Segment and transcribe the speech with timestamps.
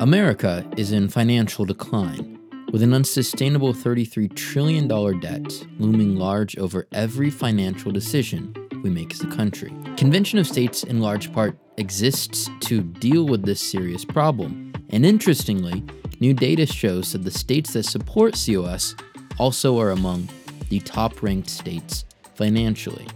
[0.00, 2.40] America is in financial decline,
[2.72, 4.88] with an unsustainable $33 trillion
[5.20, 9.70] debt looming large over every financial decision we make as a country.
[9.98, 14.72] Convention of States, in large part, exists to deal with this serious problem.
[14.88, 15.84] And interestingly,
[16.18, 18.96] new data shows that the states that support COS
[19.38, 20.30] also are among
[20.70, 23.06] the top ranked states financially.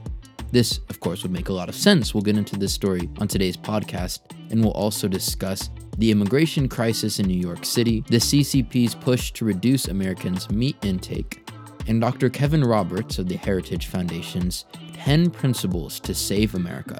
[0.52, 2.12] This, of course, would make a lot of sense.
[2.12, 4.20] We'll get into this story on today's podcast,
[4.50, 9.44] and we'll also discuss the immigration crisis in New York City, the CCP's push to
[9.44, 11.48] reduce Americans' meat intake,
[11.86, 12.30] and Dr.
[12.30, 16.98] Kevin Roberts of the Heritage Foundation's 10 Principles to Save America.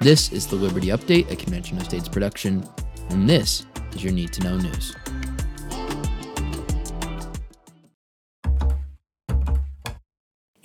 [0.00, 2.68] This is the Liberty Update, a Convention of States production,
[3.10, 4.94] and this is your Need to Know News.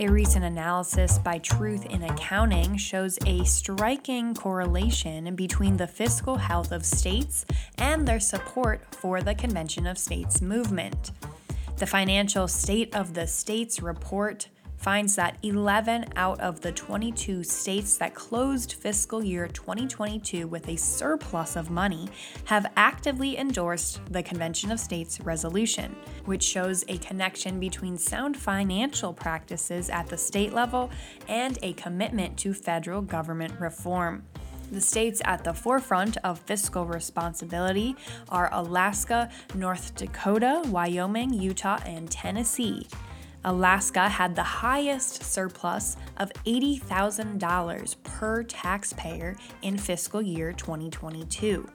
[0.01, 6.71] A recent analysis by Truth in Accounting shows a striking correlation between the fiscal health
[6.71, 7.45] of states
[7.77, 11.11] and their support for the Convention of States movement.
[11.79, 14.47] The Financial State of the States report
[14.79, 20.75] finds that 11 out of the 22 states that closed fiscal year 2022 with a
[20.77, 22.07] surplus of money
[22.45, 29.13] have actively endorsed the Convention of States resolution, which shows a connection between sound financial
[29.13, 30.89] practices at the state level
[31.27, 34.23] and a commitment to federal government reform.
[34.71, 37.95] The states at the forefront of fiscal responsibility
[38.29, 42.87] are Alaska, North Dakota, Wyoming, Utah, and Tennessee.
[43.49, 51.67] Alaska had the highest surplus of $80,000 per taxpayer in fiscal year 2022.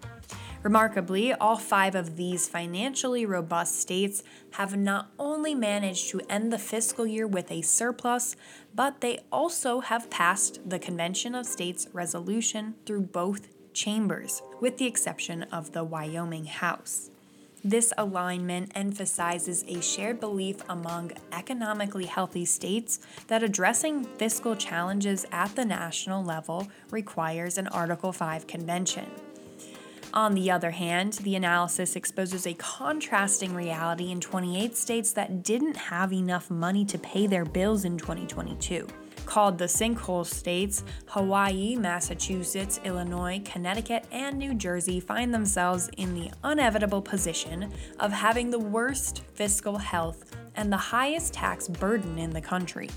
[0.62, 4.22] Remarkably, all five of these financially robust states
[4.52, 8.36] have not only managed to end the fiscal year with a surplus,
[8.72, 14.86] but they also have passed the Convention of States resolution through both chambers, with the
[14.86, 17.10] exception of the Wyoming House.
[17.66, 22.98] This alignment emphasizes a shared belief among economically healthy states
[23.28, 29.06] that addressing fiscal challenges at the national level requires an Article 5 convention.
[30.12, 35.78] On the other hand, the analysis exposes a contrasting reality in 28 states that didn't
[35.78, 38.86] have enough money to pay their bills in 2022
[39.26, 46.30] called the sinkhole states, Hawaii, Massachusetts, Illinois, Connecticut, and New Jersey find themselves in the
[46.44, 52.40] inevitable position of having the worst fiscal health and the highest tax burden in the
[52.40, 52.90] country.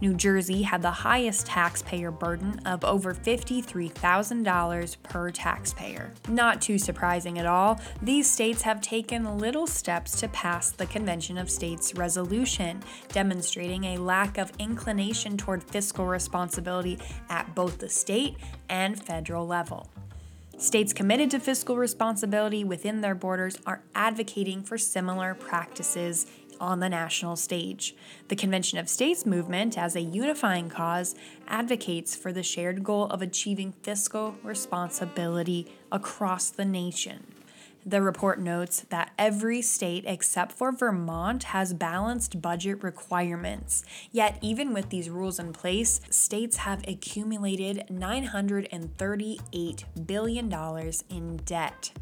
[0.00, 6.12] New Jersey had the highest taxpayer burden of over $53,000 per taxpayer.
[6.28, 11.38] Not too surprising at all, these states have taken little steps to pass the Convention
[11.38, 16.98] of States resolution, demonstrating a lack of inclination toward fiscal responsibility
[17.30, 18.36] at both the state
[18.68, 19.88] and federal level.
[20.56, 26.26] States committed to fiscal responsibility within their borders are advocating for similar practices
[26.60, 27.94] on the national stage.
[28.28, 31.14] The Convention of States movement, as a unifying cause,
[31.48, 37.26] advocates for the shared goal of achieving fiscal responsibility across the nation.
[37.86, 43.84] The report notes that every state except for Vermont has balanced budget requirements.
[44.10, 50.50] Yet, even with these rules in place, states have accumulated $938 billion
[51.10, 51.92] in debt.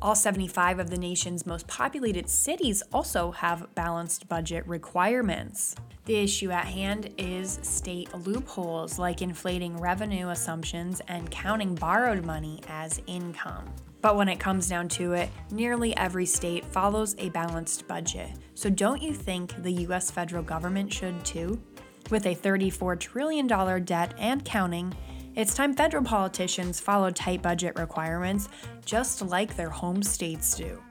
[0.00, 5.74] All 75 of the nation's most populated cities also have balanced budget requirements.
[6.04, 12.62] The issue at hand is state loopholes like inflating revenue assumptions and counting borrowed money
[12.68, 13.66] as income.
[14.00, 18.30] But when it comes down to it, nearly every state follows a balanced budget.
[18.54, 21.60] So don't you think the US federal government should too?
[22.10, 23.46] With a $34 trillion
[23.84, 24.94] debt and counting,
[25.38, 28.48] it's time federal politicians follow tight budget requirements,
[28.84, 30.82] just like their home states do.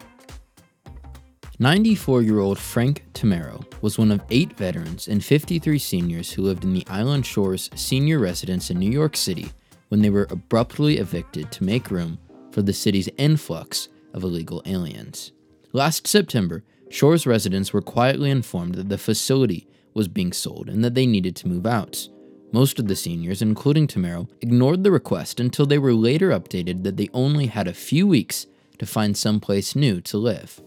[1.59, 6.63] 94 year old Frank Tamero was one of eight veterans and 53 seniors who lived
[6.63, 9.51] in the Island Shores senior residence in New York City
[9.89, 12.17] when they were abruptly evicted to make room
[12.51, 15.33] for the city's influx of illegal aliens.
[15.73, 20.95] Last September, Shores residents were quietly informed that the facility was being sold and that
[20.95, 22.07] they needed to move out.
[22.51, 26.95] Most of the seniors, including Tamero, ignored the request until they were later updated that
[26.95, 28.47] they only had a few weeks
[28.79, 30.61] to find someplace new to live.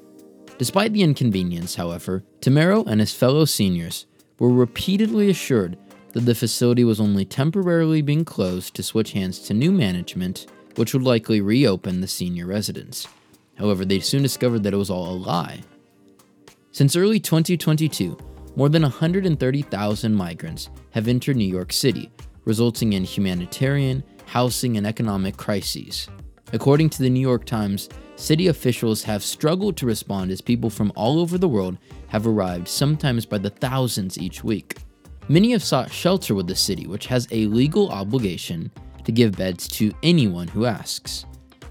[0.58, 4.04] Despite the inconvenience, however, Tamero and his fellow seniors
[4.38, 5.78] were repeatedly assured
[6.12, 10.46] that the facility was only temporarily being closed to switch hands to new management,
[10.76, 13.06] which would likely reopen the senior residence.
[13.56, 15.62] However, they soon discovered that it was all a lie.
[16.72, 18.18] Since early 2022,
[18.56, 22.10] more than 130,000 migrants have entered New York City,
[22.44, 26.08] resulting in humanitarian, housing, and economic crises.
[26.52, 30.92] According to the New York Times, city officials have struggled to respond as people from
[30.96, 34.78] all over the world have arrived, sometimes by the thousands each week.
[35.28, 38.70] Many have sought shelter with the city, which has a legal obligation
[39.04, 41.24] to give beds to anyone who asks.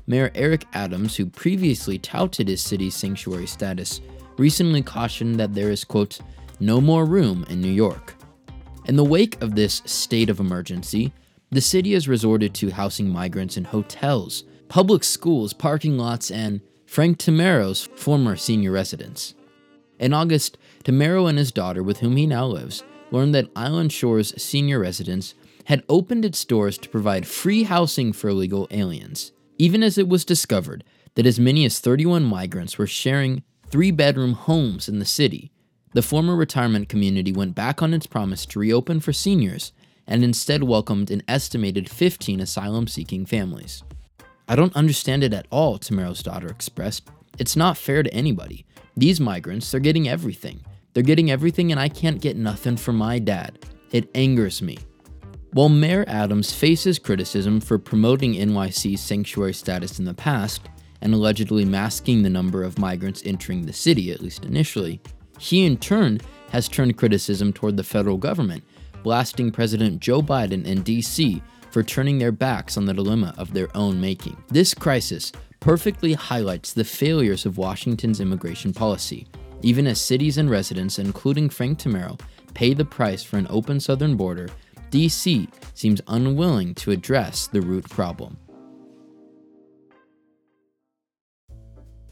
[0.07, 4.01] Mayor Eric Adams, who previously touted his city's sanctuary status,
[4.37, 6.19] recently cautioned that there is, quote,
[6.59, 8.15] no more room in New York.
[8.85, 11.13] In the wake of this state of emergency,
[11.51, 17.17] the city has resorted to housing migrants in hotels, public schools, parking lots, and Frank
[17.17, 19.35] Tamero's former senior residence.
[19.99, 24.39] In August, Tamero and his daughter, with whom he now lives, learned that Island Shore's
[24.41, 25.35] senior residence
[25.65, 30.25] had opened its doors to provide free housing for illegal aliens even as it was
[30.25, 30.83] discovered
[31.13, 35.51] that as many as 31 migrants were sharing three bedroom homes in the city.
[35.93, 39.73] The former retirement community went back on its promise to reopen for seniors
[40.05, 43.83] and instead welcomed an estimated 15 asylum seeking families.
[44.47, 47.09] I don't understand it at all, Tamero's daughter expressed.
[47.39, 48.65] It's not fair to anybody.
[48.95, 50.61] These migrants, they're getting everything.
[50.93, 53.59] They're getting everything, and I can't get nothing for my dad.
[53.91, 54.77] It angers me.
[55.53, 60.69] While Mayor Adams faces criticism for promoting NYC's sanctuary status in the past
[61.01, 65.01] and allegedly masking the number of migrants entering the city, at least initially,
[65.39, 66.19] he in turn
[66.51, 68.63] has turned criticism toward the federal government,
[69.03, 71.41] blasting President Joe Biden and DC
[71.71, 74.41] for turning their backs on the dilemma of their own making.
[74.49, 79.27] This crisis perfectly highlights the failures of Washington's immigration policy,
[79.61, 82.19] even as cities and residents, including Frank Tamero,
[82.53, 84.49] pay the price for an open southern border
[84.91, 88.37] DC seems unwilling to address the root problem.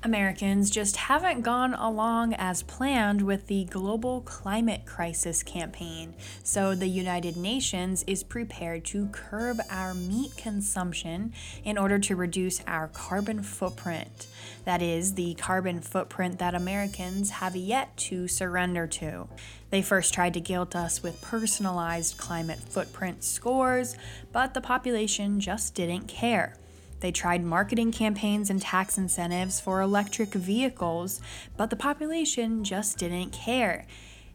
[0.04, 6.14] Americans just haven't gone along as planned with the global climate crisis campaign,
[6.44, 11.34] so the United Nations is prepared to curb our meat consumption
[11.64, 14.28] in order to reduce our carbon footprint.
[14.66, 19.28] That is, the carbon footprint that Americans have yet to surrender to.
[19.72, 23.96] They first tried to guilt us with personalized climate footprint scores,
[24.32, 26.56] but the population just didn't care.
[27.00, 31.22] They tried marketing campaigns and tax incentives for electric vehicles,
[31.56, 33.86] but the population just didn't care.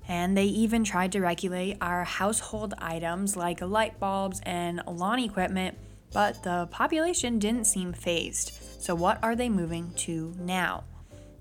[0.08, 5.76] And they even tried to regulate our household items like light bulbs and lawn equipment,
[6.12, 8.52] but the population didn't seem fazed.
[8.80, 10.84] So, what are they moving to now?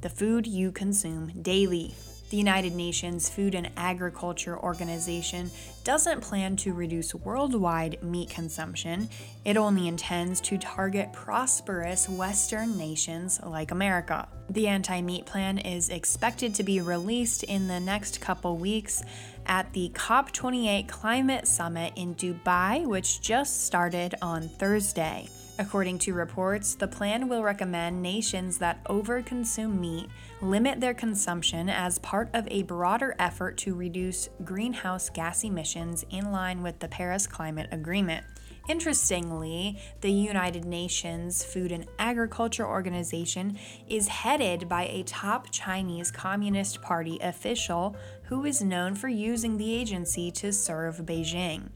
[0.01, 1.95] The food you consume daily.
[2.31, 5.51] The United Nations Food and Agriculture Organization
[5.83, 9.09] doesn't plan to reduce worldwide meat consumption.
[9.43, 14.29] It only intends to target prosperous Western nations like America.
[14.49, 19.03] The anti meat plan is expected to be released in the next couple weeks
[19.45, 25.27] at the COP28 Climate Summit in Dubai, which just started on Thursday.
[25.61, 30.09] According to reports, the plan will recommend nations that overconsume meat
[30.41, 36.31] limit their consumption as part of a broader effort to reduce greenhouse gas emissions in
[36.31, 38.25] line with the Paris Climate Agreement.
[38.69, 46.81] Interestingly, the United Nations Food and Agriculture Organization is headed by a top Chinese Communist
[46.81, 51.69] Party official who is known for using the agency to serve Beijing.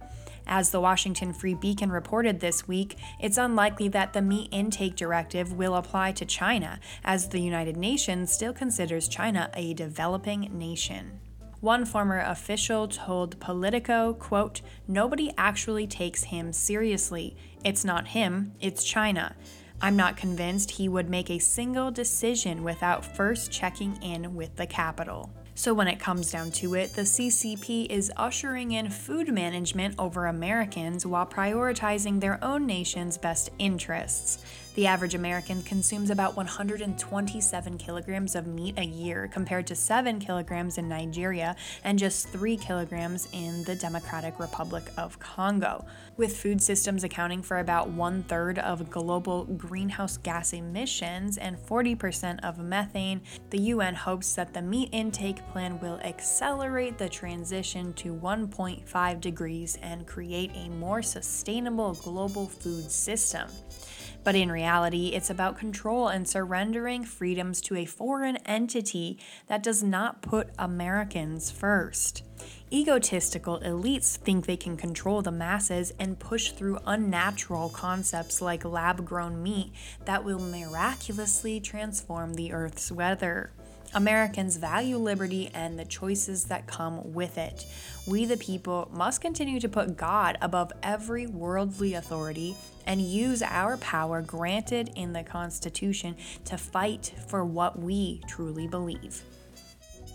[0.48, 5.54] As the Washington Free Beacon reported this week, it's unlikely that the meat intake directive
[5.54, 11.20] will apply to China, as the United Nations still considers China a developing nation.
[11.62, 17.36] One former official told Politico, quote, "Nobody actually takes him seriously.
[17.64, 19.36] It's not him, it's China."
[19.82, 24.68] I'm not convinced he would make a single decision without first checking in with the
[24.68, 25.32] capital.
[25.58, 30.26] So, when it comes down to it, the CCP is ushering in food management over
[30.26, 34.44] Americans while prioritizing their own nation's best interests.
[34.76, 40.78] The average American consumes about 127 kilograms of meat a year, compared to 7 kilograms
[40.78, 41.56] in Nigeria
[41.86, 45.86] and just 3 kilograms in the Democratic Republic of Congo.
[46.18, 52.44] With food systems accounting for about one third of global greenhouse gas emissions and 40%
[52.44, 58.14] of methane, the UN hopes that the meat intake plan will accelerate the transition to
[58.14, 63.48] 1.5 degrees and create a more sustainable global food system.
[64.26, 69.84] But in reality, it's about control and surrendering freedoms to a foreign entity that does
[69.84, 72.24] not put Americans first.
[72.72, 79.06] Egotistical elites think they can control the masses and push through unnatural concepts like lab
[79.06, 79.72] grown meat
[80.06, 83.52] that will miraculously transform the Earth's weather.
[83.96, 87.66] Americans value liberty and the choices that come with it.
[88.06, 93.78] We, the people, must continue to put God above every worldly authority and use our
[93.78, 99.24] power granted in the Constitution to fight for what we truly believe.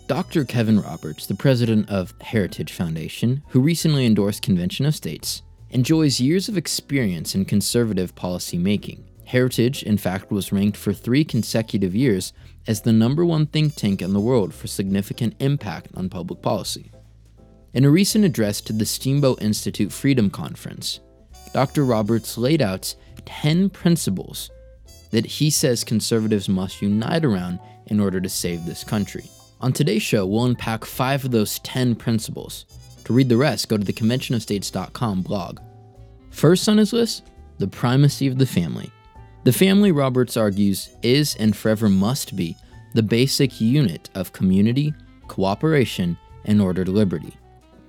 [0.07, 0.45] Dr.
[0.45, 6.47] Kevin Roberts, the president of Heritage Foundation, who recently endorsed Convention of States, enjoys years
[6.47, 9.05] of experience in conservative policy making.
[9.31, 12.33] Heritage, in fact, was ranked for three consecutive years
[12.67, 16.91] as the number one think tank in the world for significant impact on public policy.
[17.73, 20.99] In a recent address to the Steamboat Institute Freedom Conference,
[21.53, 21.85] Dr.
[21.85, 24.51] Roberts laid out 10 principles
[25.11, 29.23] that he says conservatives must unite around in order to save this country.
[29.61, 32.65] On today's show, we'll unpack five of those 10 principles.
[33.05, 35.59] To read the rest, go to the conventionofstates.com blog.
[36.31, 37.23] First on his list,
[37.59, 38.91] the primacy of the family.
[39.43, 42.55] The family, Roberts argues, is and forever must be
[42.93, 44.93] the basic unit of community,
[45.27, 47.35] cooperation, and ordered liberty.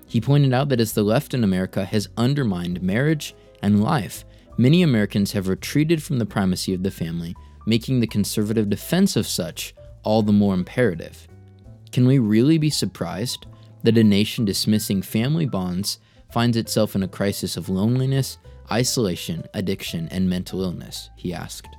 [0.07, 4.25] He pointed out that as the left in America has undermined marriage and life,
[4.57, 9.27] many Americans have retreated from the primacy of the family, making the conservative defense of
[9.27, 11.29] such all the more imperative.
[11.91, 13.47] Can we really be surprised
[13.83, 15.99] that a nation dismissing family bonds
[16.31, 18.39] finds itself in a crisis of loneliness
[18.73, 21.11] isolation, addiction, and mental illness?
[21.17, 21.77] He asked.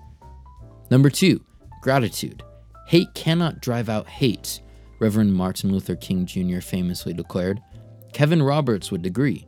[0.91, 1.43] Number two,
[1.81, 2.43] gratitude.
[2.87, 4.61] Hate cannot drive out hate,
[4.99, 6.59] Reverend Martin Luther King Jr.
[6.59, 7.61] famously declared.
[8.13, 9.47] Kevin Roberts would agree.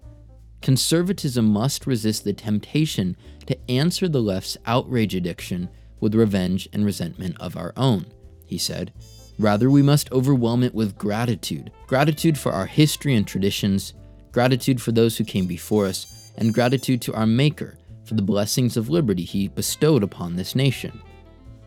[0.62, 7.38] Conservatism must resist the temptation to answer the left's outrage addiction with revenge and resentment
[7.40, 8.08] of our own,
[8.46, 8.92] he said.
[9.38, 13.94] Rather, we must overwhelm it with gratitude gratitude for our history and traditions,
[14.32, 18.78] gratitude for those who came before us, and gratitude to our Maker for the blessings
[18.78, 21.02] of liberty he bestowed upon this nation.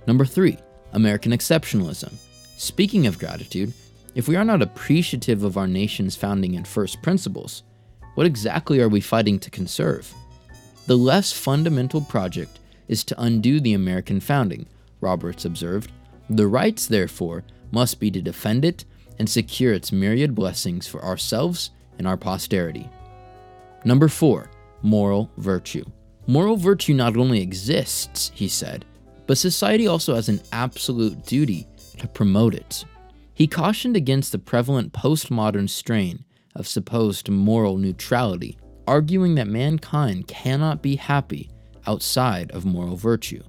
[0.07, 0.59] Number three,
[0.93, 2.13] American exceptionalism.
[2.57, 3.73] Speaking of gratitude,
[4.15, 7.63] if we are not appreciative of our nation's founding and first principles,
[8.15, 10.13] what exactly are we fighting to conserve?
[10.87, 12.59] The less fundamental project
[12.89, 14.67] is to undo the American founding,
[15.01, 15.93] Roberts observed.
[16.31, 18.85] The rights, therefore, must be to defend it
[19.19, 22.89] and secure its myriad blessings for ourselves and our posterity.
[23.85, 24.51] Number four,
[24.83, 25.85] moral virtue.
[26.27, 28.85] Moral virtue not only exists, he said,
[29.27, 31.67] but society also has an absolute duty
[31.99, 32.85] to promote it.
[33.35, 40.83] He cautioned against the prevalent postmodern strain of supposed moral neutrality, arguing that mankind cannot
[40.83, 41.51] be happy
[41.87, 43.43] outside of moral virtue.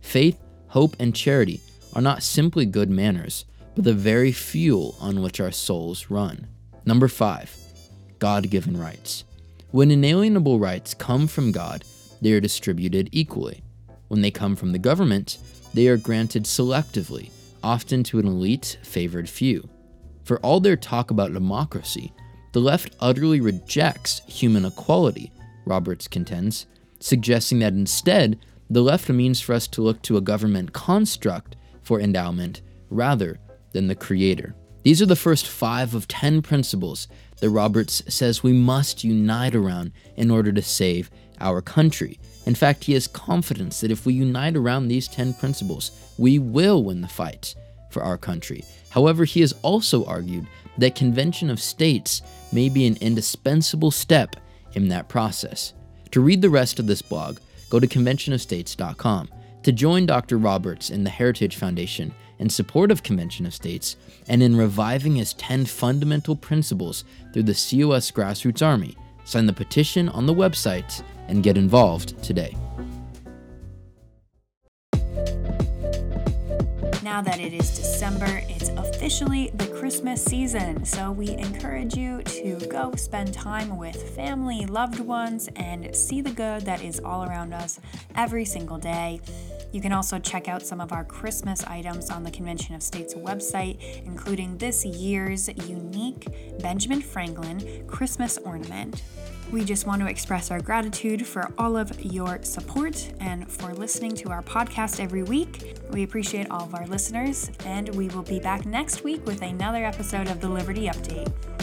[0.00, 1.60] Faith, hope, and charity
[1.94, 6.46] are not simply good manners, but the very fuel on which our souls run.
[6.86, 7.54] Number five,
[8.18, 9.24] God given rights.
[9.74, 11.82] When inalienable rights come from God,
[12.22, 13.64] they are distributed equally.
[14.06, 15.38] When they come from the government,
[15.74, 19.68] they are granted selectively, often to an elite favored few.
[20.22, 22.12] For all their talk about democracy,
[22.52, 25.32] the left utterly rejects human equality,
[25.66, 26.66] Roberts contends,
[27.00, 28.38] suggesting that instead,
[28.70, 33.40] the left means for us to look to a government construct for endowment rather
[33.72, 34.54] than the creator.
[34.84, 37.08] These are the first five of ten principles
[37.40, 41.10] that Roberts says we must unite around in order to save
[41.40, 42.18] our country.
[42.46, 46.84] In fact, he has confidence that if we unite around these 10 principles, we will
[46.84, 47.54] win the fight
[47.90, 48.64] for our country.
[48.90, 50.46] However, he has also argued
[50.78, 52.22] that Convention of States
[52.52, 54.36] may be an indispensable step
[54.74, 55.72] in that process.
[56.10, 57.38] To read the rest of this blog,
[57.70, 59.28] go to conventionofstates.com.
[59.62, 60.36] To join Dr.
[60.36, 63.96] Roberts in the Heritage Foundation, in support of Convention of States
[64.28, 68.96] and in reviving his 10 fundamental principles through the COS Grassroots Army.
[69.24, 72.56] Sign the petition on the website and get involved today.
[77.02, 82.56] Now that it is December, it's officially the Christmas season, so we encourage you to
[82.66, 87.52] go spend time with family, loved ones, and see the good that is all around
[87.52, 87.78] us
[88.16, 89.20] every single day.
[89.74, 93.14] You can also check out some of our Christmas items on the Convention of States
[93.14, 96.28] website, including this year's unique
[96.60, 99.02] Benjamin Franklin Christmas ornament.
[99.50, 104.14] We just want to express our gratitude for all of your support and for listening
[104.18, 105.76] to our podcast every week.
[105.90, 109.84] We appreciate all of our listeners, and we will be back next week with another
[109.84, 111.53] episode of the Liberty Update.